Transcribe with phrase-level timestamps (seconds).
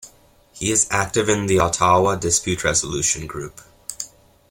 [0.53, 3.61] He is active in the Ottawa Dispute Resolution Group.